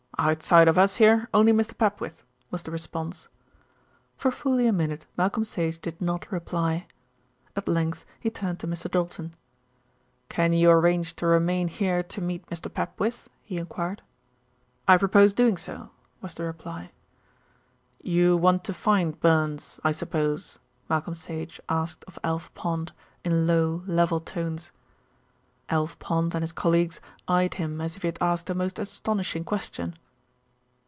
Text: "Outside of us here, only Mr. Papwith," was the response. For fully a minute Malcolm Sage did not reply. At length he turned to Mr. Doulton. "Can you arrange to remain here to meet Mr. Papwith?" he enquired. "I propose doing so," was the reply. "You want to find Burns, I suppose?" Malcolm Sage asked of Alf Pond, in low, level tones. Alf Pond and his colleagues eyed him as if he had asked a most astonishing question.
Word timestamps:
"Outside 0.23 0.67
of 0.67 0.77
us 0.77 0.97
here, 0.97 1.27
only 1.33 1.51
Mr. 1.51 1.75
Papwith," 1.75 2.21
was 2.51 2.61
the 2.61 2.69
response. 2.69 3.27
For 4.15 4.29
fully 4.29 4.67
a 4.67 4.71
minute 4.71 5.07
Malcolm 5.17 5.43
Sage 5.43 5.79
did 5.81 5.99
not 5.99 6.31
reply. 6.31 6.85
At 7.55 7.67
length 7.67 8.05
he 8.19 8.29
turned 8.29 8.59
to 8.59 8.67
Mr. 8.67 8.87
Doulton. 8.91 9.33
"Can 10.29 10.53
you 10.53 10.69
arrange 10.69 11.15
to 11.15 11.25
remain 11.25 11.69
here 11.69 12.03
to 12.03 12.21
meet 12.21 12.45
Mr. 12.51 12.71
Papwith?" 12.71 13.29
he 13.41 13.57
enquired. 13.57 14.03
"I 14.87 14.97
propose 14.97 15.33
doing 15.33 15.57
so," 15.57 15.89
was 16.21 16.35
the 16.35 16.43
reply. 16.43 16.91
"You 18.03 18.37
want 18.37 18.63
to 18.65 18.75
find 18.75 19.19
Burns, 19.19 19.79
I 19.83 19.91
suppose?" 19.91 20.59
Malcolm 20.87 21.15
Sage 21.15 21.59
asked 21.67 22.03
of 22.03 22.19
Alf 22.23 22.53
Pond, 22.53 22.91
in 23.25 23.47
low, 23.47 23.81
level 23.87 24.19
tones. 24.19 24.69
Alf 25.67 25.97
Pond 25.97 26.35
and 26.35 26.43
his 26.43 26.51
colleagues 26.53 27.01
eyed 27.27 27.55
him 27.55 27.81
as 27.81 27.95
if 27.95 28.03
he 28.03 28.07
had 28.07 28.19
asked 28.21 28.51
a 28.51 28.53
most 28.53 28.77
astonishing 28.77 29.43
question. 29.43 29.95